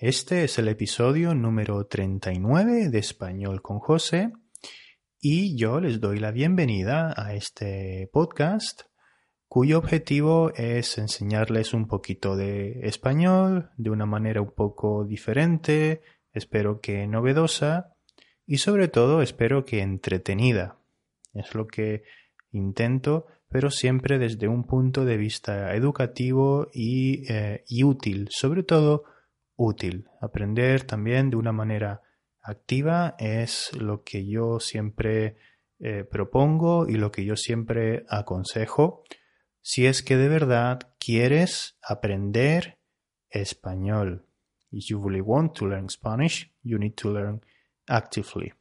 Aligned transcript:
Este 0.00 0.44
es 0.44 0.56
el 0.60 0.68
episodio 0.68 1.34
número 1.34 1.84
39 1.86 2.88
de 2.88 2.98
Español 3.00 3.62
con 3.62 3.80
José 3.80 4.30
y 5.20 5.56
yo 5.56 5.80
les 5.80 5.98
doy 5.98 6.20
la 6.20 6.30
bienvenida 6.30 7.12
a 7.16 7.34
este 7.34 8.08
podcast 8.12 8.82
cuyo 9.48 9.76
objetivo 9.76 10.52
es 10.54 10.98
enseñarles 10.98 11.74
un 11.74 11.88
poquito 11.88 12.36
de 12.36 12.78
español 12.84 13.70
de 13.76 13.90
una 13.90 14.06
manera 14.06 14.40
un 14.40 14.52
poco 14.52 15.04
diferente, 15.04 16.02
espero 16.32 16.80
que 16.80 17.08
novedosa 17.08 17.96
y 18.46 18.58
sobre 18.58 18.86
todo 18.86 19.20
espero 19.20 19.64
que 19.64 19.80
entretenida. 19.80 20.78
Es 21.34 21.56
lo 21.56 21.66
que 21.66 22.04
intento, 22.52 23.26
pero 23.48 23.72
siempre 23.72 24.20
desde 24.20 24.46
un 24.46 24.62
punto 24.62 25.04
de 25.04 25.16
vista 25.16 25.74
educativo 25.74 26.68
y, 26.72 27.24
eh, 27.32 27.64
útil, 27.82 28.28
sobre 28.30 28.62
todo 28.62 29.02
útil. 29.58 30.08
Aprender 30.22 30.84
también 30.84 31.28
de 31.28 31.36
una 31.36 31.52
manera 31.52 32.00
activa 32.40 33.14
es 33.18 33.70
lo 33.78 34.02
que 34.04 34.26
yo 34.26 34.58
siempre 34.60 35.36
eh, 35.80 36.04
propongo 36.10 36.88
y 36.88 36.94
lo 36.94 37.12
que 37.12 37.26
yo 37.26 37.36
siempre 37.36 38.06
aconsejo 38.08 39.04
si 39.60 39.84
es 39.84 40.02
que 40.02 40.16
de 40.16 40.28
verdad 40.28 40.94
quieres 40.98 41.76
aprender 41.82 42.78
español. 43.28 44.24
If 44.70 44.86
you 44.88 44.98
really 44.98 45.20
want 45.20 45.54
to 45.58 45.66
learn 45.66 45.90
Spanish, 45.90 46.50
you 46.62 46.78
need 46.78 46.94
to 46.94 47.12
learn 47.12 47.42
actively. 47.86 48.54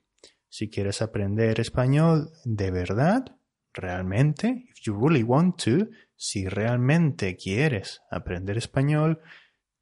Si 0.50 0.70
quieres 0.70 1.02
aprender 1.02 1.62
español 1.62 2.32
de 2.44 2.72
verdad, 2.72 3.38
realmente, 3.74 4.66
if 4.70 4.82
you 4.86 5.00
really 5.00 5.24
want 5.24 5.64
to, 5.64 5.88
si 6.18 6.48
realmente 6.48 7.38
quieres 7.38 8.02
aprender 8.12 8.58
español, 8.58 9.22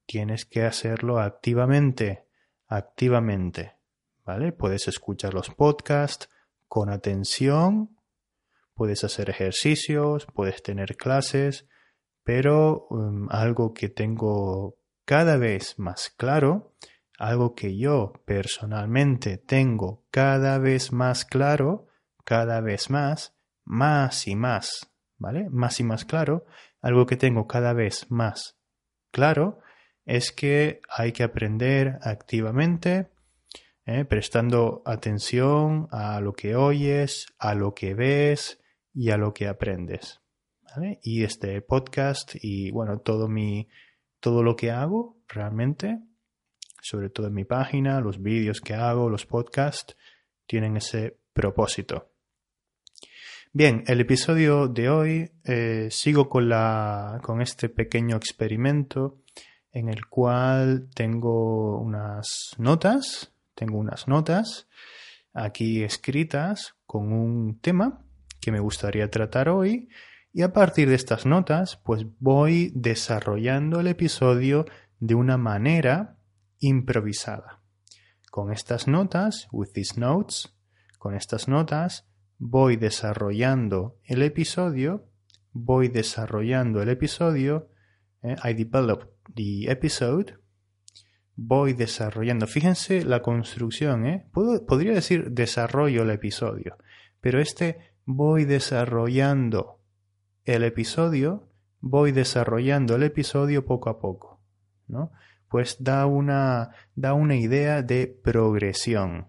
tienes 0.05 0.45
que 0.45 0.63
hacerlo 0.63 1.19
activamente, 1.19 2.27
activamente, 2.67 3.75
¿vale? 4.23 4.51
Puedes 4.51 4.87
escuchar 4.87 5.33
los 5.33 5.49
podcasts 5.49 6.29
con 6.67 6.89
atención, 6.89 7.97
puedes 8.73 9.03
hacer 9.03 9.29
ejercicios, 9.29 10.25
puedes 10.33 10.61
tener 10.63 10.97
clases, 10.97 11.67
pero 12.23 12.87
um, 12.89 13.27
algo 13.29 13.73
que 13.73 13.89
tengo 13.89 14.77
cada 15.05 15.37
vez 15.37 15.77
más 15.79 16.11
claro, 16.15 16.75
algo 17.17 17.55
que 17.55 17.77
yo 17.77 18.13
personalmente 18.25 19.37
tengo 19.37 20.05
cada 20.11 20.57
vez 20.57 20.91
más 20.91 21.23
claro, 21.23 21.87
cada 22.23 22.59
vez 22.61 22.89
más, 22.89 23.35
más 23.63 24.27
y 24.27 24.35
más, 24.35 24.91
¿vale? 25.17 25.47
Más 25.49 25.79
y 25.79 25.83
más 25.83 26.05
claro, 26.05 26.45
algo 26.81 27.05
que 27.05 27.15
tengo 27.15 27.47
cada 27.47 27.73
vez 27.73 28.11
más 28.11 28.57
claro 29.11 29.59
es 30.05 30.31
que 30.31 30.81
hay 30.89 31.11
que 31.11 31.23
aprender 31.23 31.97
activamente, 32.01 33.09
¿eh? 33.85 34.05
prestando 34.05 34.81
atención 34.85 35.87
a 35.91 36.21
lo 36.21 36.33
que 36.33 36.55
oyes, 36.55 37.27
a 37.39 37.55
lo 37.55 37.73
que 37.73 37.93
ves 37.93 38.61
y 38.93 39.09
a 39.09 39.17
lo 39.17 39.33
que 39.33 39.47
aprendes. 39.47 40.21
Y 41.01 41.23
este 41.23 41.61
podcast 41.61 42.35
y 42.41 42.69
bueno, 42.71 42.99
todo 42.99 43.29
mi 43.29 43.69
todo 44.19 44.43
lo 44.43 44.55
que 44.55 44.71
hago 44.71 45.21
realmente, 45.27 45.99
sobre 46.81 47.09
todo 47.09 47.27
en 47.27 47.33
mi 47.33 47.45
página, 47.45 48.01
los 48.01 48.21
vídeos 48.21 48.59
que 48.59 48.73
hago, 48.73 49.09
los 49.09 49.25
podcasts, 49.25 49.95
tienen 50.45 50.75
ese 50.75 51.17
propósito. 51.31 52.11
Bien, 53.53 53.83
el 53.87 54.01
episodio 54.01 54.67
de 54.67 54.89
hoy 54.89 55.31
eh, 55.45 55.87
sigo 55.89 56.27
con, 56.27 56.49
la, 56.49 57.21
con 57.23 57.41
este 57.41 57.69
pequeño 57.69 58.17
experimento 58.17 59.21
en 59.75 59.89
el 59.89 60.07
cual 60.07 60.89
tengo 60.95 61.77
unas 61.79 62.55
notas, 62.57 63.33
tengo 63.55 63.77
unas 63.77 64.07
notas 64.07 64.69
aquí 65.33 65.83
escritas 65.83 66.77
con 66.85 67.11
un 67.11 67.59
tema 67.59 68.01
que 68.39 68.53
me 68.53 68.61
gustaría 68.61 69.11
tratar 69.11 69.49
hoy 69.49 69.89
y 70.31 70.43
a 70.43 70.53
partir 70.53 70.87
de 70.87 70.95
estas 70.95 71.25
notas 71.25 71.75
pues 71.83 72.05
voy 72.19 72.71
desarrollando 72.73 73.81
el 73.81 73.87
episodio 73.87 74.65
de 75.01 75.15
una 75.15 75.37
manera 75.37 76.19
improvisada. 76.59 77.61
Con 78.31 78.53
estas 78.53 78.87
notas, 78.87 79.49
with 79.51 79.73
these 79.73 79.99
notes, 79.99 80.55
con 80.99 81.15
estas 81.15 81.49
notas 81.49 82.07
voy 82.37 82.77
desarrollando 82.77 83.99
el 84.05 84.21
episodio, 84.21 85.09
voy 85.51 85.89
desarrollando 85.89 86.81
el 86.81 86.87
episodio, 86.87 87.67
eh, 88.23 88.37
I 88.41 88.53
develop 88.53 89.14
the 89.33 89.71
episode, 89.71 90.37
voy 91.35 91.73
desarrollando, 91.73 92.47
fíjense 92.47 93.03
la 93.03 93.21
construcción, 93.21 94.05
¿eh? 94.05 94.25
podría 94.31 94.93
decir 94.93 95.31
desarrollo 95.31 96.03
el 96.03 96.11
episodio, 96.11 96.77
pero 97.21 97.39
este 97.39 97.95
voy 98.05 98.45
desarrollando 98.45 99.79
el 100.45 100.63
episodio, 100.63 101.49
voy 101.81 102.11
desarrollando 102.11 102.95
el 102.95 103.03
episodio 103.03 103.65
poco 103.65 103.89
a 103.89 103.99
poco, 103.99 104.39
¿no? 104.87 105.11
Pues 105.49 105.83
da 105.83 106.05
una, 106.05 106.71
da 106.95 107.13
una 107.13 107.35
idea 107.35 107.81
de 107.81 108.07
progresión, 108.07 109.27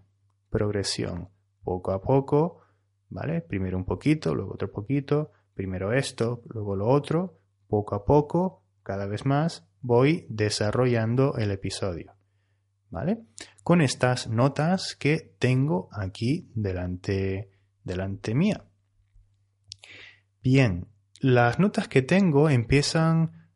progresión, 0.51 1.29
poco 1.63 1.93
a 1.93 2.03
poco, 2.03 2.61
¿vale? 3.09 3.41
Primero 3.41 3.77
un 3.77 3.85
poquito, 3.85 4.35
luego 4.35 4.55
otro 4.55 4.71
poquito, 4.71 5.33
primero 5.55 5.93
esto, 5.93 6.43
luego 6.49 6.77
lo 6.77 6.87
otro, 6.89 7.39
poco 7.69 7.95
a 7.95 8.05
poco, 8.05 8.63
cada 8.83 9.07
vez 9.07 9.27
más, 9.27 9.66
voy 9.81 10.27
desarrollando 10.29 11.37
el 11.37 11.51
episodio, 11.51 12.15
¿vale? 12.91 13.25
Con 13.63 13.81
estas 13.81 14.29
notas 14.29 14.97
que 14.97 15.35
tengo 15.39 15.89
aquí 15.93 16.51
delante, 16.55 17.51
delante 17.85 18.35
mía. 18.35 18.65
Bien, 20.43 20.87
las 21.21 21.59
notas 21.59 21.89
que 21.89 22.03
tengo 22.03 22.51
empiezan 22.51 23.51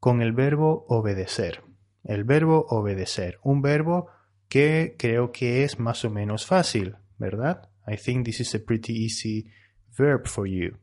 con 0.00 0.20
el 0.20 0.32
verbo 0.32 0.84
obedecer. 0.88 1.62
El 2.02 2.24
verbo 2.24 2.66
obedecer, 2.68 3.38
un 3.42 3.62
verbo 3.62 4.08
que 4.48 4.96
creo 4.98 5.32
que 5.32 5.64
es 5.64 5.78
más 5.78 6.04
o 6.04 6.10
menos 6.10 6.44
fácil, 6.46 6.96
¿verdad? 7.18 7.70
I 7.86 7.96
think 7.96 8.24
this 8.24 8.40
is 8.40 8.54
a 8.54 8.58
pretty 8.58 9.04
easy 9.04 9.50
verb 9.96 10.26
for 10.26 10.46
you. 10.46 10.78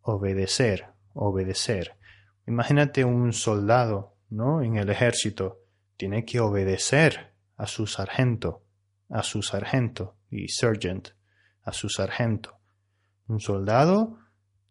Obedecer, 0.00 0.86
obedecer. 1.12 1.97
Imagínate 2.48 3.04
un 3.04 3.34
soldado, 3.34 4.16
¿no? 4.30 4.62
En 4.62 4.78
el 4.78 4.88
ejército. 4.88 5.60
Tiene 5.98 6.24
que 6.24 6.40
obedecer 6.40 7.34
a 7.58 7.66
su 7.66 7.86
sargento, 7.86 8.62
a 9.10 9.22
su 9.22 9.42
sargento 9.42 10.16
y 10.30 10.48
sergeant, 10.48 11.08
a 11.62 11.74
su 11.74 11.90
sargento. 11.90 12.58
Un 13.26 13.40
soldado 13.40 14.18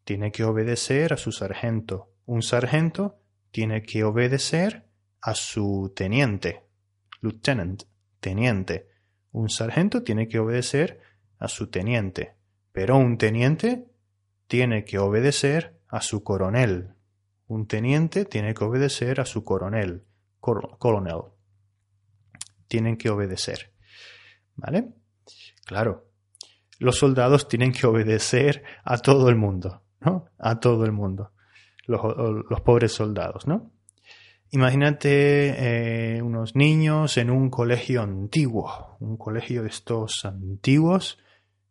tiene 0.05 0.31
que 0.31 0.43
obedecer 0.43 1.13
a 1.13 1.17
su 1.17 1.31
sargento. 1.31 2.11
Un 2.25 2.41
sargento 2.41 3.19
tiene 3.51 3.83
que 3.83 4.03
obedecer 4.03 4.87
a 5.21 5.35
su 5.35 5.93
teniente. 5.95 6.63
Lieutenant, 7.21 7.83
teniente. 8.19 8.87
Un 9.31 9.49
sargento 9.49 10.01
tiene 10.01 10.27
que 10.27 10.39
obedecer 10.39 10.99
a 11.37 11.47
su 11.47 11.69
teniente, 11.69 12.33
pero 12.71 12.97
un 12.97 13.19
teniente 13.19 13.85
tiene 14.47 14.83
que 14.83 14.97
obedecer 14.97 15.77
a 15.89 16.01
su 16.01 16.23
coronel. 16.23 16.96
Un 17.47 17.67
teniente 17.67 18.25
tiene 18.25 18.53
que 18.53 18.63
obedecer 18.63 19.21
a 19.21 19.25
su 19.25 19.43
coronel, 19.43 20.03
coronel. 20.39 21.21
Tienen 22.67 22.97
que 22.97 23.09
obedecer. 23.09 23.71
¿Vale? 24.55 24.93
Claro. 25.65 26.09
Los 26.79 26.97
soldados 26.97 27.47
tienen 27.47 27.71
que 27.71 27.87
obedecer 27.87 28.63
a 28.83 28.97
todo 28.97 29.29
el 29.29 29.35
mundo, 29.35 29.83
¿no? 30.01 30.25
A 30.37 30.59
todo 30.59 30.85
el 30.85 30.91
mundo. 30.91 31.31
Los, 31.85 32.01
los 32.49 32.61
pobres 32.61 32.91
soldados, 32.91 33.47
¿no? 33.47 33.71
Imagínate 34.51 36.17
eh, 36.17 36.21
unos 36.21 36.55
niños 36.55 37.17
en 37.17 37.29
un 37.29 37.49
colegio 37.49 38.01
antiguo, 38.01 38.97
un 38.99 39.17
colegio 39.17 39.63
de 39.63 39.69
estos 39.69 40.23
antiguos 40.23 41.17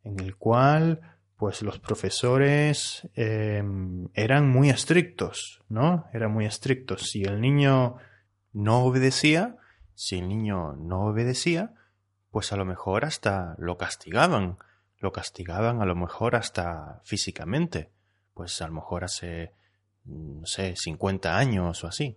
en 0.05 0.21
el 0.21 0.37
cual 0.37 1.16
pues 1.37 1.63
los 1.63 1.79
profesores 1.79 3.09
em, 3.15 4.09
eran 4.15 4.49
muy 4.49 4.71
estrictos, 4.71 5.63
¿no? 5.69 6.07
Eran 6.13 6.33
muy 6.33 6.47
estrictos. 6.47 7.11
Si 7.11 7.25
el 7.25 7.41
niño 7.41 7.97
no 8.53 8.85
obedecía, 8.85 9.57
si 9.95 10.19
el 10.19 10.29
niño 10.29 10.73
no 10.77 11.07
obedecía, 11.07 11.75
pues 12.31 12.53
a 12.53 12.57
lo 12.57 12.65
mejor 12.65 13.05
hasta 13.05 13.55
lo 13.59 13.77
castigaban, 13.77 14.57
lo 14.99 15.13
castigaban 15.13 15.83
a 15.83 15.85
lo 15.85 15.95
mejor 15.95 16.37
hasta 16.37 17.01
físicamente, 17.05 17.91
pues 18.33 18.61
a 18.63 18.69
lo 18.69 18.75
mejor 18.75 19.05
hace, 19.05 19.53
no 20.05 20.47
sé, 20.47 20.75
50 20.77 21.37
años 21.37 21.85
o 21.85 21.89
así. 21.89 22.17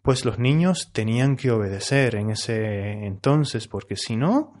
Pues 0.00 0.24
los 0.24 0.38
niños 0.38 0.92
tenían 0.92 1.36
que 1.36 1.50
obedecer 1.50 2.14
en 2.14 2.30
ese 2.30 3.04
entonces, 3.04 3.68
porque 3.68 3.96
si 3.96 4.16
no, 4.16 4.54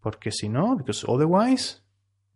porque 0.00 0.30
si 0.30 0.48
no, 0.48 0.76
because 0.76 1.04
otherwise 1.08 1.83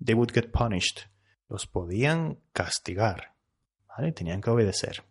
they 0.05 0.15
would 0.15 0.33
get 0.33 0.51
punished. 0.51 1.07
Los 1.49 1.67
podían 1.67 2.39
castigar. 2.53 3.35
¿Vale? 3.89 4.13
Tenían 4.13 4.41
que 4.41 4.51
obedecer. 4.51 5.03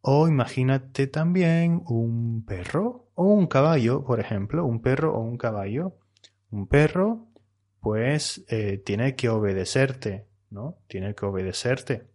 O 0.00 0.28
imagínate 0.28 1.06
también 1.06 1.82
un 1.86 2.44
perro 2.44 3.08
o 3.14 3.24
un 3.24 3.46
caballo, 3.46 4.04
por 4.04 4.20
ejemplo, 4.20 4.64
un 4.64 4.80
perro 4.80 5.14
o 5.14 5.20
un 5.20 5.36
caballo. 5.36 5.96
Un 6.50 6.68
perro, 6.68 7.26
pues, 7.80 8.44
eh, 8.48 8.78
tiene 8.84 9.16
que 9.16 9.28
obedecerte, 9.28 10.26
¿no? 10.50 10.78
Tiene 10.86 11.14
que 11.14 11.26
obedecerte 11.26 12.06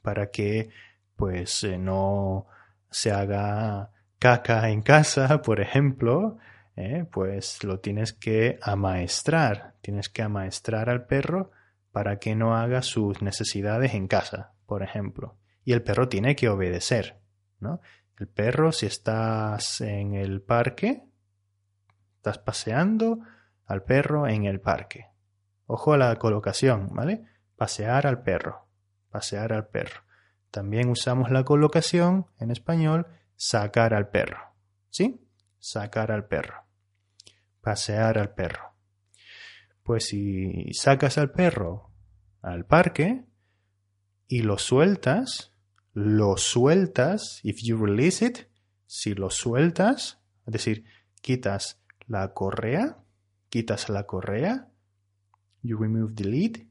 para 0.00 0.30
que, 0.30 0.70
pues, 1.16 1.64
eh, 1.64 1.76
no 1.78 2.46
se 2.90 3.12
haga 3.12 3.90
caca 4.18 4.70
en 4.70 4.82
casa, 4.82 5.42
por 5.42 5.60
ejemplo, 5.60 6.38
eh, 6.76 7.06
pues 7.10 7.64
lo 7.64 7.80
tienes 7.80 8.12
que 8.12 8.58
amaestrar. 8.60 9.74
Tienes 9.80 10.10
que 10.10 10.22
amaestrar 10.22 10.90
al 10.90 11.06
perro 11.06 11.50
para 11.90 12.18
que 12.18 12.34
no 12.36 12.54
haga 12.54 12.82
sus 12.82 13.22
necesidades 13.22 13.94
en 13.94 14.06
casa, 14.06 14.52
por 14.66 14.82
ejemplo. 14.82 15.38
Y 15.64 15.72
el 15.72 15.82
perro 15.82 16.08
tiene 16.08 16.36
que 16.36 16.50
obedecer, 16.50 17.18
¿no? 17.58 17.80
El 18.18 18.28
perro, 18.28 18.72
si 18.72 18.86
estás 18.86 19.80
en 19.80 20.14
el 20.14 20.42
parque, 20.42 21.02
estás 22.16 22.38
paseando 22.38 23.20
al 23.64 23.82
perro 23.82 24.26
en 24.26 24.44
el 24.44 24.60
parque. 24.60 25.06
Ojo 25.66 25.94
a 25.94 25.98
la 25.98 26.16
colocación, 26.16 26.90
¿vale? 26.94 27.24
Pasear 27.56 28.06
al 28.06 28.22
perro, 28.22 28.68
pasear 29.10 29.52
al 29.52 29.66
perro. 29.68 30.02
También 30.50 30.88
usamos 30.88 31.30
la 31.30 31.44
colocación 31.44 32.26
en 32.38 32.50
español 32.50 33.06
sacar 33.34 33.94
al 33.94 34.08
perro, 34.08 34.38
¿sí? 34.90 35.26
Sacar 35.58 36.12
al 36.12 36.26
perro. 36.26 36.65
Pasear 37.66 38.16
al 38.18 38.32
perro. 38.32 38.76
Pues 39.82 40.06
si 40.06 40.72
sacas 40.72 41.18
al 41.18 41.32
perro 41.32 41.90
al 42.40 42.64
parque 42.64 43.24
y 44.28 44.42
lo 44.42 44.56
sueltas, 44.56 45.50
lo 45.92 46.36
sueltas, 46.36 47.40
if 47.42 47.56
you 47.64 47.76
release 47.76 48.24
it, 48.24 48.46
si 48.86 49.14
lo 49.14 49.30
sueltas, 49.30 50.20
es 50.46 50.52
decir, 50.52 50.84
quitas 51.20 51.82
la 52.06 52.34
correa, 52.34 52.98
quitas 53.48 53.88
la 53.88 54.06
correa, 54.06 54.68
you 55.62 55.76
remove 55.76 56.14
the 56.14 56.22
lead, 56.22 56.68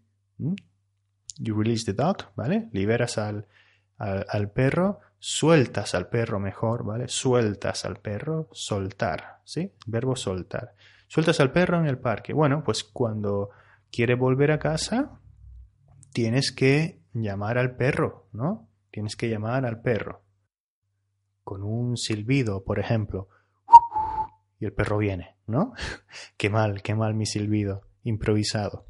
you 1.38 1.62
release 1.62 1.84
the 1.84 1.92
dog, 1.92 2.32
¿vale? 2.38 2.70
Liberas 2.72 3.18
al, 3.18 3.50
al, 3.98 4.50
perro, 4.50 5.02
sueltas 5.28 5.96
al 5.96 6.08
perro 6.08 6.40
mejor, 6.40 6.86
¿vale? 6.86 7.08
Sueltas 7.08 7.84
al 7.84 7.98
perro, 7.98 8.48
soltar, 8.52 9.40
¿sí? 9.44 9.72
Verbo 9.88 10.16
soltar. 10.16 10.76
Sueltas 11.08 11.40
al 11.40 11.52
perro 11.52 11.80
en 11.80 11.88
el 11.88 11.98
parque. 11.98 12.32
Bueno, 12.32 12.64
pues 12.64 12.84
cuando 12.84 13.50
quiere 13.92 14.14
volver 14.14 14.52
a 14.52 14.60
casa, 14.60 15.20
tienes 16.14 16.52
que 16.52 17.02
llamar 17.12 17.58
al 17.58 17.76
perro, 17.76 18.28
¿no? 18.34 18.70
Tienes 18.92 19.16
que 19.16 19.28
llamar 19.28 19.66
al 19.66 19.82
perro. 19.82 20.22
Con 21.44 21.64
un 21.64 21.98
silbido, 21.98 22.64
por 22.64 22.78
ejemplo. 22.78 23.28
Y 24.60 24.66
el 24.66 24.74
perro 24.74 25.00
viene, 25.00 25.38
¿no? 25.48 25.74
qué 26.38 26.52
mal, 26.52 26.84
qué 26.84 26.94
mal 26.94 27.16
mi 27.16 27.26
silbido, 27.26 27.82
improvisado. 28.04 28.86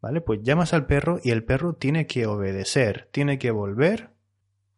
¿Vale? 0.00 0.20
Pues 0.22 0.40
llamas 0.42 0.74
al 0.74 0.86
perro 0.86 1.20
y 1.22 1.30
el 1.30 1.44
perro 1.44 1.74
tiene 1.76 2.08
que 2.08 2.26
obedecer, 2.26 3.08
tiene 3.12 3.38
que 3.38 3.52
volver 3.52 4.15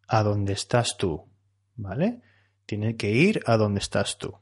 a 0.08 0.22
donde 0.22 0.54
estás 0.54 0.96
tú. 0.96 1.28
¿Vale? 1.76 2.22
Tiene 2.66 2.96
que 2.96 3.12
ir 3.12 3.40
a 3.46 3.56
donde 3.56 3.78
estás 3.78 4.18
tú. 4.18 4.34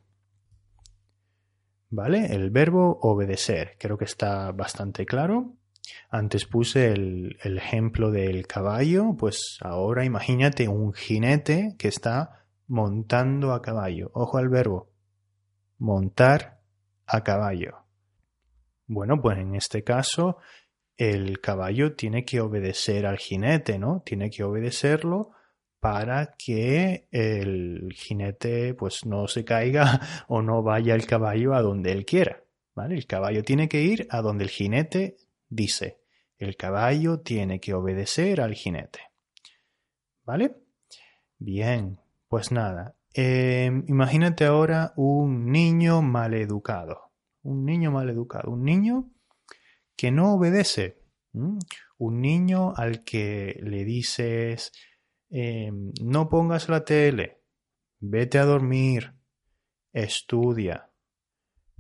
¿Vale? 1.91 2.35
El 2.35 2.51
verbo 2.51 2.99
obedecer, 3.03 3.77
creo 3.79 3.99
que 3.99 4.07
está 4.07 4.51
bastante 4.53 5.05
claro. 5.05 5.55
Antes 6.11 6.47
puse 6.47 6.93
el, 6.93 7.39
ejemplo 7.43 8.11
del 8.11 8.47
caballo, 8.47 9.15
pues 9.17 9.59
ahora 9.61 10.05
imagínate 10.05 10.67
un 10.67 10.93
jinete 10.93 11.77
que 11.79 11.89
está 11.89 12.47
montando 12.67 13.53
a 13.53 13.63
caballo. 13.63 14.11
Ojo 14.15 14.39
al 14.39 14.49
verbo. 14.49 14.91
Montar 15.79 16.61
a 17.07 17.23
caballo. 17.23 17.85
Bueno, 18.87 19.21
pues 19.21 19.39
en 19.39 19.55
este 19.55 19.85
caso 19.85 20.39
el 20.97 21.41
caballo 21.41 21.95
tiene 21.95 22.25
que 22.25 22.41
obedecer 22.41 23.07
al 23.07 23.19
jinete, 23.19 23.79
¿no? 23.79 24.03
Tiene 24.05 24.31
que 24.31 24.43
obedecerlo 24.43 25.36
para 25.81 26.35
que 26.37 27.09
el 27.11 27.93
jinete 27.95 28.75
pues 28.75 29.07
no 29.07 29.29
se 29.29 29.45
caiga 29.45 30.01
o 30.29 30.43
no 30.43 30.63
vaya 30.63 30.95
el 30.95 31.07
caballo 31.07 31.55
a 31.55 31.63
donde 31.63 31.93
él 31.93 32.05
quiera. 32.05 32.43
¿Vale? 32.75 32.95
El 32.95 33.07
caballo 33.07 33.43
tiene 33.43 33.69
que 33.69 33.83
ir 33.83 34.07
a 34.11 34.21
donde 34.21 34.45
el 34.45 34.51
jinete 34.51 35.17
dice, 35.49 35.99
el 36.39 36.57
caballo 36.57 37.21
tiene 37.21 37.59
que 37.61 37.73
obedecer 37.73 38.43
al 38.43 38.55
jinete. 38.55 39.01
¿Vale? 40.25 40.57
Bien, 41.39 41.99
pues 42.29 42.53
nada. 42.53 42.97
Em, 43.15 43.85
imagínate 43.89 44.45
ahora 44.45 44.93
un 44.97 45.51
niño 45.51 46.03
maleducado. 46.03 47.13
Un 47.43 47.65
niño 47.65 47.91
maleducado. 47.91 48.51
Un 48.51 48.65
niño 48.65 49.09
que 49.97 50.11
no 50.11 50.35
obedece. 50.35 50.99
Un 51.33 52.21
niño 52.21 52.75
al 52.77 53.05
que 53.05 53.59
le 53.63 53.85
dices, 53.85 54.73
em, 55.31 55.93
no 56.03 56.29
pongas 56.29 56.69
la 56.69 56.85
tele, 56.85 57.43
vete 58.01 58.39
a 58.39 58.45
dormir, 58.45 59.15
estudia, 59.93 60.91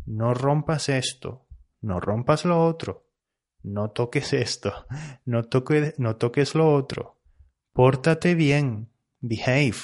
no 0.06 0.34
rompas 0.34 0.88
esto, 0.88 1.46
no 1.80 2.00
rompas 2.00 2.44
lo 2.44 2.64
otro 2.64 3.06
no 3.66 3.90
toques 3.90 4.32
esto, 4.32 4.86
no, 5.24 5.42
no 5.98 6.16
toques 6.16 6.54
lo 6.54 6.72
otro, 6.72 7.20
pórtate 7.72 8.34
bien, 8.34 8.92
behave, 9.20 9.76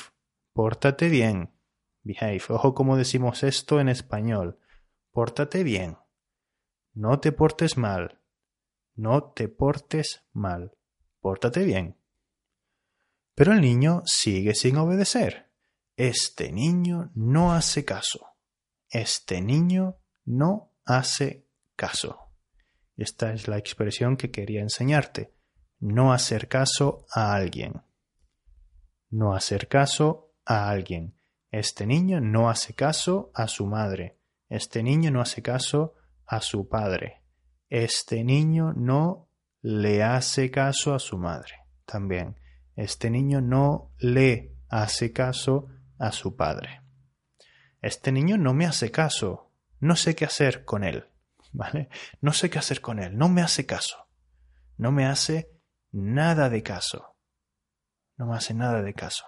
pórtate 0.53 1.09
bien, 1.09 1.51
behave. 2.03 2.43
Ojo 2.49 2.75
cómo 2.75 2.97
decimos 2.97 3.43
esto 3.43 3.81
en 3.81 3.89
español, 3.89 4.59
pórtate 5.11 5.65
bien, 5.65 5.99
no 6.95 7.19
te 7.19 7.33
portes 7.33 7.77
mal, 7.77 8.21
no 8.95 9.33
te 9.33 9.49
portes 9.49 10.25
mal, 10.33 10.77
pórtate 11.21 11.65
bien. 11.65 11.97
Pero 13.35 13.53
el 13.53 13.61
niño 13.61 14.03
sigue 14.05 14.55
sin 14.55 14.77
obedecer. 14.77 15.51
Este 15.97 16.53
niño 16.53 17.11
no 17.15 17.53
hace 17.53 17.85
caso. 17.85 18.27
Este 18.91 19.41
niño 19.41 19.97
no 20.25 20.73
hace 20.85 21.47
caso. 21.77 22.19
Esta 22.97 23.33
es 23.33 23.49
la 23.49 23.59
expresión 23.59 24.17
que 24.17 24.31
quería 24.31 24.61
enseñarte. 24.61 25.35
No 25.81 26.13
hacer 26.13 26.49
caso 26.49 27.07
a 27.13 27.35
alguien. 27.35 27.83
No 29.11 29.35
hacer 29.35 29.69
caso 29.69 30.33
a 30.45 30.69
alguien. 30.69 31.17
Este 31.51 31.87
niño 31.87 32.21
no 32.21 32.49
hace 32.49 32.75
caso 32.75 33.31
a 33.35 33.49
su 33.49 33.67
madre. 33.67 34.19
Este 34.49 34.83
niño 34.83 35.11
no 35.11 35.21
hace 35.21 35.43
caso 35.43 35.95
a 36.27 36.41
su 36.41 36.69
padre. 36.69 37.23
Este 37.69 38.25
niño 38.25 38.73
no 38.75 39.29
le 39.63 40.03
hace 40.03 40.51
caso 40.51 40.95
a 40.95 40.99
su 40.99 41.19
madre. 41.19 41.55
También. 41.85 42.37
Este 42.77 43.11
niño 43.11 43.41
no 43.41 43.93
le 43.99 44.57
hace 44.69 45.13
caso 45.13 45.69
a 45.99 46.13
su 46.13 46.37
padre. 46.37 46.83
Este 47.81 48.13
niño 48.13 48.39
no 48.39 48.55
me 48.55 48.67
hace 48.67 48.91
caso. 48.91 49.51
No 49.81 49.97
sé 49.97 50.15
qué 50.15 50.25
hacer 50.25 50.65
con 50.65 50.85
él. 50.85 51.13
¿vale? 51.53 51.89
No 52.21 52.33
sé 52.33 52.51
qué 52.51 52.59
hacer 52.59 52.81
con 52.81 52.99
él, 52.99 53.17
no 53.17 53.29
me 53.29 53.43
hace 53.43 53.67
caso, 53.67 54.09
no 54.77 54.91
me 54.91 55.07
hace 55.07 55.51
nada 55.93 56.49
de 56.49 56.63
caso, 56.63 57.17
no 58.17 58.27
me 58.27 58.37
hace 58.37 58.55
nada 58.55 58.83
de 58.83 58.95
caso. 58.95 59.25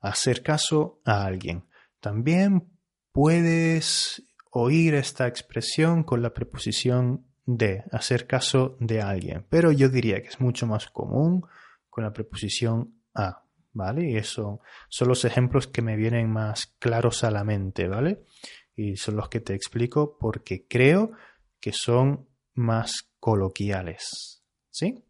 Hacer 0.00 0.42
caso 0.42 1.00
a 1.04 1.24
alguien. 1.24 1.68
También 2.00 2.76
puedes 3.12 4.24
oír 4.50 4.94
esta 4.94 5.28
expresión 5.28 6.02
con 6.02 6.22
la 6.22 6.34
preposición 6.34 7.26
de, 7.44 7.84
hacer 7.92 8.26
caso 8.26 8.76
de 8.80 9.00
alguien, 9.00 9.46
pero 9.48 9.70
yo 9.70 9.88
diría 9.88 10.20
que 10.22 10.28
es 10.28 10.40
mucho 10.40 10.66
más 10.66 10.88
común 10.88 11.46
con 11.92 12.04
la 12.04 12.12
preposición 12.14 13.02
a, 13.14 13.44
¿vale? 13.74 14.10
Y 14.10 14.16
eso 14.16 14.62
son 14.88 15.08
los 15.08 15.26
ejemplos 15.26 15.66
que 15.66 15.82
me 15.82 15.96
vienen 15.96 16.30
más 16.30 16.74
claros 16.78 17.22
a 17.22 17.30
la 17.30 17.44
mente, 17.44 17.86
¿vale? 17.86 18.24
y 18.76 18.96
son 18.96 19.16
los 19.16 19.28
que 19.28 19.40
te 19.40 19.54
explico 19.54 20.16
porque 20.18 20.66
creo 20.66 21.12
que 21.60 21.72
son 21.72 22.28
más 22.54 23.10
coloquiales. 23.18 24.42
¿Sí? 24.70 25.04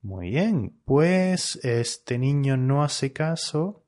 Muy 0.00 0.30
bien, 0.30 0.80
pues 0.84 1.56
este 1.64 2.18
niño 2.18 2.56
no 2.56 2.82
hace 2.82 3.12
caso 3.12 3.84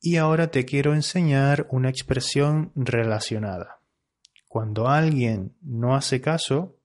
y 0.00 0.16
ahora 0.16 0.50
te 0.50 0.64
quiero 0.64 0.94
enseñar 0.94 1.66
una 1.70 1.90
expresión 1.90 2.72
relacionada. 2.74 3.80
Cuando 4.46 4.88
alguien 4.88 5.56
no 5.60 5.94
hace 5.94 6.20
caso, 6.20 6.77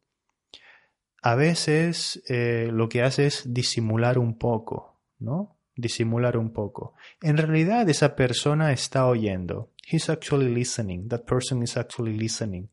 a 1.24 1.36
veces 1.36 2.22
eh, 2.27 2.70
lo 2.72 2.89
que 2.89 3.01
hace 3.01 3.25
es 3.25 3.53
disimular 3.53 4.20
un 4.20 4.38
poco, 4.38 5.00
¿no? 5.20 5.58
Disimular 5.75 6.38
un 6.38 6.51
poco. 6.51 6.94
En 7.22 7.38
realidad 7.38 7.89
esa 7.89 8.15
persona 8.15 8.74
está 8.74 9.08
oyendo 9.08 9.72
He's 9.86 10.10
actually 10.10 10.50
listening. 10.50 11.10
That 11.10 11.25
person 11.25 11.62
is 11.62 11.75
actually 11.75 12.18
listening. 12.18 12.70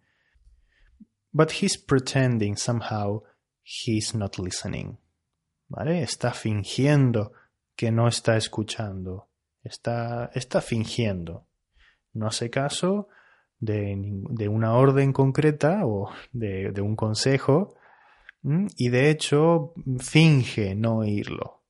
But 1.33 1.51
he's 1.51 1.77
pretending 1.77 2.57
somehow 2.57 3.23
he's 3.63 4.15
not 4.15 4.39
listening. 4.39 4.99
¿Vale? 5.69 6.03
Está 6.03 6.33
fingiendo 6.33 7.33
que 7.77 7.91
no 7.91 8.09
está 8.09 8.37
escuchando, 8.37 9.29
está, 9.63 10.31
está 10.35 10.61
fingiendo. 10.61 11.47
No 12.13 12.27
hace 12.27 12.51
caso 12.51 13.09
de, 13.61 14.49
una 14.49 14.75
orden 14.75 15.13
concreta 15.13 15.87
o 15.87 16.11
de 16.33 16.81
un 16.81 16.97
consejo 16.97 17.75
y 18.43 18.89
de 18.89 19.11
hecho 19.11 19.75
finge 19.99 20.75
no 20.75 20.99
oírlo. 20.99 21.63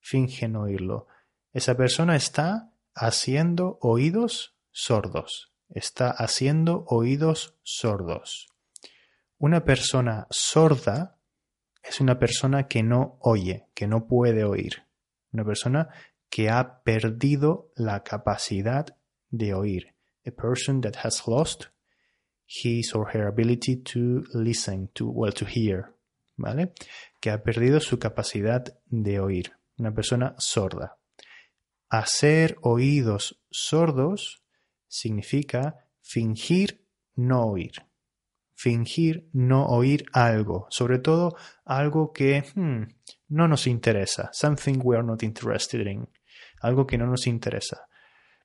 Finge 0.00 0.48
no 0.48 0.62
oírlo. 0.62 1.06
Esa 1.52 1.76
persona 1.76 2.16
está 2.16 2.72
haciendo 2.94 3.78
oídos 3.80 4.56
sordos. 4.70 5.52
Está 5.68 6.10
haciendo 6.10 6.84
oídos 6.88 7.56
sordos. 7.62 8.48
Una 9.38 9.64
persona 9.64 10.26
sorda 10.30 11.18
es 11.82 12.00
una 12.00 12.18
persona 12.18 12.66
que 12.66 12.82
no 12.82 13.18
oye, 13.20 13.68
que 13.74 13.86
no 13.86 14.06
puede 14.06 14.44
oír. 14.44 14.84
Una 15.32 15.44
persona 15.44 15.88
que 16.30 16.50
ha 16.50 16.82
perdido 16.82 17.70
la 17.76 18.02
capacidad 18.02 18.96
de 19.30 19.54
oír. 19.54 19.94
A 20.26 20.30
person 20.30 20.80
that 20.80 20.96
has 21.04 21.28
lost 21.28 21.66
his 22.46 22.94
or 22.94 23.14
her 23.14 23.26
ability 23.28 23.76
to 23.76 24.24
listen, 24.32 24.88
to, 24.94 25.08
well, 25.08 25.32
to 25.32 25.44
hear. 25.44 25.95
¿Vale? 26.36 26.72
Que 27.20 27.30
ha 27.30 27.42
perdido 27.42 27.80
su 27.80 27.98
capacidad 27.98 28.64
de 28.86 29.20
oír. 29.20 29.52
Una 29.78 29.92
persona 29.92 30.34
sorda. 30.38 30.98
Hacer 31.88 32.56
oídos 32.62 33.42
sordos 33.50 34.42
significa 34.88 35.88
fingir 36.02 36.86
no 37.14 37.44
oír. 37.44 37.72
Fingir 38.54 39.28
no 39.32 39.66
oír 39.66 40.06
algo, 40.12 40.66
sobre 40.70 40.98
todo 40.98 41.36
algo 41.64 42.12
que 42.12 42.44
hmm, 42.54 42.84
no 43.28 43.48
nos 43.48 43.66
interesa. 43.66 44.30
Something 44.32 44.80
we 44.82 44.96
are 44.96 45.06
not 45.06 45.22
interested 45.22 45.86
in. 45.86 46.08
Algo 46.60 46.86
que 46.86 46.96
no 46.96 47.06
nos 47.06 47.26
interesa. 47.26 47.86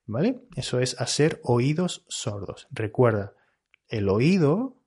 ¿Vale? 0.05 0.41
Eso 0.55 0.79
es 0.79 0.99
hacer 0.99 1.39
oídos 1.43 2.05
sordos. 2.09 2.67
Recuerda, 2.71 3.33
el 3.87 4.09
oído 4.09 4.81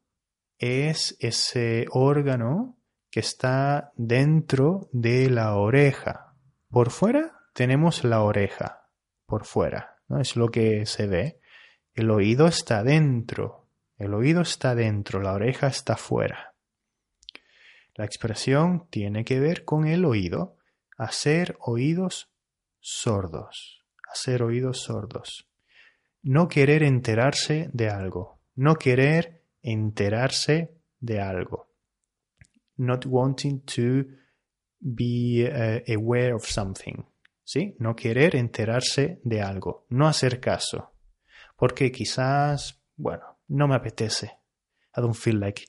es 0.58 1.16
ese 1.20 1.86
órgano 1.90 2.78
que 3.14 3.20
está 3.20 3.92
dentro 3.94 4.88
de 4.90 5.30
la 5.30 5.54
oreja. 5.54 6.34
Por 6.68 6.90
fuera 6.90 7.44
tenemos 7.52 8.02
la 8.02 8.24
oreja, 8.24 8.88
por 9.24 9.44
fuera, 9.44 9.98
¿no? 10.08 10.20
Es 10.20 10.34
lo 10.34 10.48
que 10.48 10.84
se 10.84 11.06
ve. 11.06 11.38
El 11.92 12.10
oído 12.10 12.48
está 12.48 12.82
dentro, 12.82 13.68
el 13.98 14.14
oído 14.14 14.40
está 14.40 14.74
dentro, 14.74 15.22
la 15.22 15.32
oreja 15.32 15.68
está 15.68 15.96
fuera. 15.96 16.54
La 17.94 18.04
expresión 18.04 18.88
tiene 18.90 19.24
que 19.24 19.38
ver 19.38 19.64
con 19.64 19.86
el 19.86 20.04
oído, 20.06 20.56
hacer 20.98 21.56
oídos 21.60 22.32
sordos, 22.80 23.84
hacer 24.12 24.42
oídos 24.42 24.82
sordos. 24.82 25.48
No 26.20 26.48
querer 26.48 26.82
enterarse 26.82 27.70
de 27.72 27.90
algo, 27.90 28.40
no 28.56 28.74
querer 28.74 29.44
enterarse 29.62 30.74
de 30.98 31.20
algo. 31.20 31.73
Not 32.76 33.06
wanting 33.06 33.62
to 33.76 34.04
be 34.80 35.46
uh, 35.46 35.80
aware 35.92 36.34
of 36.34 36.44
something. 36.44 37.04
¿Sí? 37.44 37.76
No 37.78 37.94
querer 37.94 38.36
enterarse 38.36 39.20
de 39.22 39.42
algo, 39.42 39.86
no 39.90 40.08
hacer 40.08 40.40
caso. 40.40 40.92
Porque 41.56 41.92
quizás, 41.92 42.82
bueno, 42.96 43.38
no 43.48 43.68
me 43.68 43.74
apetece. 43.74 44.38
I 44.96 45.00
don't 45.00 45.14
feel 45.14 45.38
like 45.38 45.64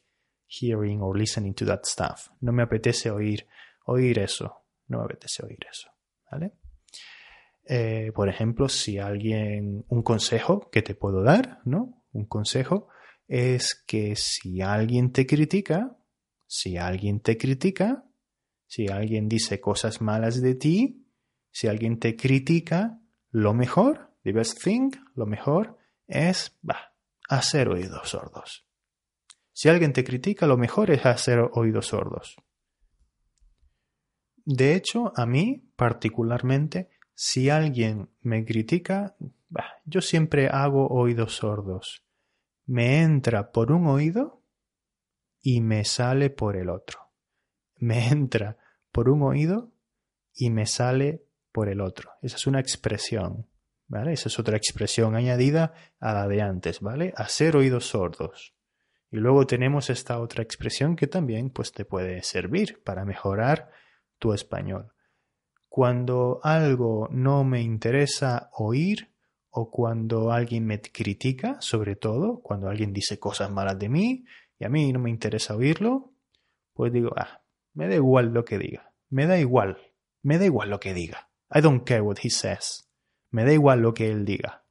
hearing 0.47 1.01
or 1.01 1.17
listening 1.17 1.53
to 1.55 1.65
that 1.65 1.85
stuff. 1.85 2.29
No 2.41 2.51
me 2.53 2.63
apetece 2.63 3.12
oír, 3.12 3.45
oír 3.85 4.19
eso. 4.19 4.63
No 4.88 5.00
me 5.00 5.05
apetece 5.05 5.45
oír 5.45 5.59
eso. 5.69 5.89
¿Vale? 6.31 6.53
Eh, 7.67 8.12
por 8.13 8.29
ejemplo, 8.29 8.69
si 8.69 9.00
alguien, 9.00 9.85
un 9.89 10.03
consejo 10.03 10.69
que 10.69 10.81
te 10.81 10.95
puedo 10.95 11.24
dar, 11.24 11.59
¿no? 11.65 12.03
Un 12.13 12.25
consejo 12.25 12.88
es 13.27 13.83
que 13.88 14.15
si 14.15 14.62
alguien 14.62 15.12
te 15.12 15.25
critica, 15.25 15.97
si 16.47 16.77
alguien 16.77 17.19
te 17.19 17.37
critica, 17.37 18.05
si 18.67 18.87
alguien 18.87 19.29
dice 19.29 19.59
cosas 19.59 20.01
malas 20.01 20.41
de 20.41 20.55
ti, 20.55 21.05
si 21.51 21.67
alguien 21.67 21.99
te 21.99 22.15
critica, 22.15 22.99
lo 23.31 23.53
mejor, 23.53 24.11
the 24.23 24.33
best 24.33 24.61
thing, 24.63 24.91
lo 25.13 25.25
mejor 25.25 25.77
es 26.07 26.57
bah, 26.61 26.93
hacer 27.29 27.69
oídos 27.69 28.09
sordos. 28.09 28.65
Si 29.53 29.69
alguien 29.69 29.93
te 29.93 30.03
critica, 30.03 30.47
lo 30.47 30.57
mejor 30.57 30.91
es 30.91 31.05
hacer 31.05 31.39
oídos 31.53 31.87
sordos. 31.87 32.35
De 34.43 34.75
hecho, 34.75 35.11
a 35.15 35.25
mí 35.25 35.71
particularmente, 35.75 36.89
si 37.13 37.49
alguien 37.49 38.09
me 38.21 38.43
critica, 38.45 39.15
bah, 39.49 39.81
yo 39.85 40.01
siempre 40.01 40.49
hago 40.49 40.87
oídos 40.87 41.37
sordos. 41.37 42.03
Me 42.65 43.01
entra 43.01 43.51
por 43.51 43.71
un 43.71 43.87
oído 43.87 44.43
y 45.47 45.61
me 45.61 45.85
sale 45.85 46.31
por 46.31 46.57
el 46.57 46.71
otro. 46.71 47.11
Me 47.77 48.07
entra 48.07 48.57
por 48.91 49.09
un 49.09 49.21
oído 49.21 49.71
y 50.33 50.49
me 50.49 50.65
sale 50.65 51.23
por 51.51 51.69
el 51.69 51.81
otro. 51.81 52.13
Esa 52.23 52.37
es 52.37 52.47
una 52.47 52.59
expresión, 52.59 53.47
¿vale? 53.87 54.13
Esa 54.13 54.29
es 54.29 54.39
otra 54.39 54.57
expresión 54.57 55.15
añadida 55.15 55.71
a 55.99 56.13
la 56.13 56.27
de 56.27 56.41
antes, 56.41 56.79
¿vale? 56.81 57.13
Hacer 57.15 57.55
oídos 57.55 57.85
sordos. 57.85 58.55
Y 59.11 59.17
luego 59.17 59.45
tenemos 59.45 59.91
esta 59.91 60.19
otra 60.19 60.41
expresión 60.41 60.95
que 60.95 61.05
también 61.05 61.51
pues 61.51 61.71
te 61.71 61.85
puede 61.85 62.23
servir 62.23 62.81
para 62.83 63.05
mejorar 63.05 63.69
tu 64.17 64.33
español. 64.33 64.93
Cuando 65.69 66.39
algo 66.41 67.07
no 67.11 67.43
me 67.43 67.61
interesa 67.61 68.49
oír 68.53 69.11
o 69.51 69.69
cuando 69.69 70.31
alguien 70.31 70.65
me 70.65 70.81
critica, 70.81 71.57
sobre 71.61 71.95
todo, 71.95 72.41
cuando 72.41 72.67
alguien 72.67 72.91
dice 72.91 73.19
cosas 73.19 73.51
malas 73.51 73.77
de 73.77 73.89
mí 73.89 74.25
a 74.65 74.69
mí 74.69 74.91
no 74.91 75.00
me 75.00 75.10
interesa 75.10 75.55
oírlo, 75.55 76.13
pues 76.74 76.91
digo, 76.91 77.12
ah, 77.15 77.41
me 77.74 77.88
da 77.88 77.95
igual 77.95 78.34
lo 78.34 78.45
que 78.45 78.57
diga, 78.57 78.93
me 79.10 79.27
da 79.27 79.38
igual, 79.38 79.77
me 80.22 80.38
da 80.38 80.45
igual 80.45 80.69
lo 80.69 80.79
que 80.79 80.93
diga. 80.93 81.29
I 81.53 81.62
don't 81.62 81.86
care 81.86 82.01
what 82.01 82.17
he 82.24 82.29
says. 82.29 82.89
Me 83.31 83.45
da 83.45 83.53
igual 83.53 83.81
lo 83.81 83.93
que 83.93 84.10
él 84.10 84.25
diga. 84.25 84.65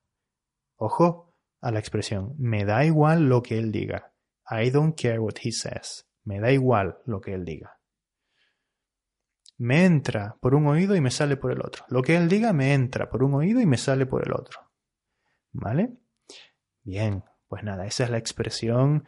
Ojo 0.77 1.35
a 1.61 1.71
la 1.71 1.79
expresión, 1.79 2.35
me 2.39 2.65
da 2.65 2.85
igual 2.85 3.29
lo 3.29 3.43
que 3.43 3.59
él 3.59 3.71
diga. 3.73 4.13
I 4.51 4.71
don't 4.71 5.01
care 5.01 5.19
what 5.19 5.37
he 5.43 5.53
says. 5.53 6.07
Me 6.25 6.41
da 6.41 6.51
igual 6.51 6.99
lo 7.07 7.21
que 7.21 7.35
él 7.35 7.45
diga. 7.45 7.79
Me 9.57 9.85
entra 9.85 10.37
por 10.41 10.55
un 10.55 10.67
oído 10.67 10.97
y 10.97 11.01
me 11.01 11.11
sale 11.11 11.37
por 11.37 11.53
el 11.53 11.61
otro. 11.61 11.85
Lo 11.89 12.03
que 12.03 12.17
él 12.17 12.29
diga 12.29 12.53
me 12.53 12.75
entra 12.75 13.09
por 13.09 13.23
un 13.23 13.35
oído 13.35 13.61
y 13.61 13.67
me 13.67 13.79
sale 13.79 14.05
por 14.07 14.27
el 14.27 14.33
otro. 14.33 14.61
¿Vale? 15.53 15.97
Bien, 16.83 17.23
pues 17.49 17.63
nada, 17.63 17.87
esa 17.87 18.05
es 18.05 18.11
la 18.11 18.19
expresión, 18.19 19.07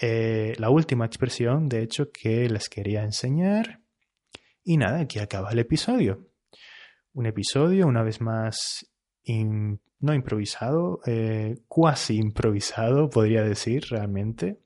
eh, 0.00 0.54
la 0.58 0.70
última 0.70 1.06
expresión, 1.06 1.68
de 1.68 1.82
hecho, 1.82 2.10
que 2.10 2.48
les 2.48 2.68
quería 2.68 3.02
enseñar. 3.02 3.80
Y 4.64 4.76
nada, 4.76 5.00
aquí 5.00 5.18
acaba 5.18 5.50
el 5.50 5.58
episodio 5.58 6.30
un 7.12 7.26
episodio, 7.26 7.86
una 7.86 8.02
vez 8.02 8.20
más, 8.20 8.86
no 9.26 10.14
improvisado, 10.14 11.00
eh, 11.06 11.58
cuasi 11.68 12.16
improvisado, 12.16 13.10
podría 13.10 13.42
decir 13.42 13.84
realmente, 13.90 14.60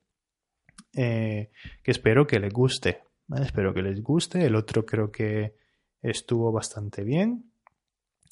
eh, 0.95 1.51
que 1.83 1.91
espero 1.91 2.27
que 2.27 2.39
les 2.39 2.53
guste. 2.53 3.03
Espero 3.41 3.73
que 3.73 3.83
les 3.83 4.03
guste. 4.03 4.45
El 4.45 4.55
otro 4.55 4.85
creo 4.85 5.11
que 5.11 5.57
estuvo 6.03 6.53
bastante 6.53 7.03
bien. 7.03 7.51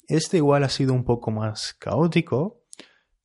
Este 0.07 0.37
igual 0.37 0.63
ha 0.63 0.69
sido 0.69 0.93
un 0.93 1.03
poco 1.03 1.31
más 1.31 1.73
caótico, 1.73 2.62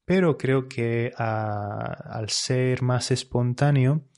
pero 0.08 0.38
creo 0.38 0.68
que 0.68 1.12
al 1.18 2.30
ser 2.30 2.80
más 2.80 3.10
espontáneo 3.10 4.08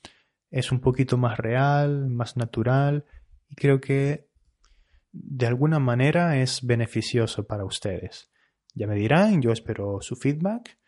es 0.49 0.70
un 0.70 0.80
poquito 0.80 1.18
más 1.18 1.37
real, 1.37 2.09
más 2.09 2.37
natural 2.37 3.06
y 3.49 3.56
creo 3.56 3.80
que 3.80 4.28
de 5.11 5.47
alguna 5.49 5.80
manera 5.80 6.40
es 6.40 6.64
beneficioso 6.64 7.44
para 7.44 7.64
ustedes. 7.64 8.30
Ya 8.73 8.87
me 8.87 8.94
dirán, 8.94 9.42
yo 9.42 9.50
espero 9.50 10.00
su 10.00 10.14
feedback. 10.14 10.78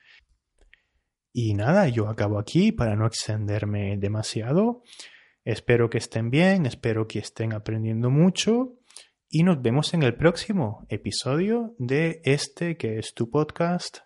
Y 1.32 1.54
nada, 1.54 1.88
yo 1.88 2.09
acabo 2.09 2.38
aquí 2.38 2.71
para 2.71 2.94
no 2.94 3.04
extenderme 3.04 3.97
demasiado. 3.97 4.85
Espero 5.44 5.90
que 5.90 5.99
estén 5.99 6.30
bien, 6.30 6.64
espero 6.64 7.09
que 7.09 7.18
estén 7.18 7.54
aprendiendo 7.54 8.09
mucho 8.09 8.78
y 9.28 9.42
nos 9.42 9.61
vemos 9.61 9.94
en 9.94 10.04
el 10.04 10.14
próximo 10.14 10.87
episodio 10.88 11.75
de 11.80 12.21
este 12.23 12.76
que 12.76 13.00
es 13.00 13.14
tu 13.14 13.28
podcast 13.30 13.99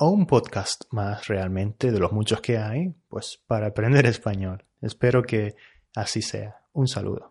o 0.00 0.08
un 0.08 0.24
podcast 0.24 0.84
más 0.92 1.28
realmente 1.28 1.92
de 1.92 2.00
los 2.00 2.10
muchos 2.10 2.40
que 2.40 2.56
hay, 2.56 2.94
pues 3.08 3.42
para 3.46 3.66
aprender 3.66 4.06
español. 4.06 4.64
Espero 4.80 5.22
que 5.22 5.54
así 5.94 6.22
sea. 6.22 6.56
Un 6.72 6.88
saludo. 6.88 7.29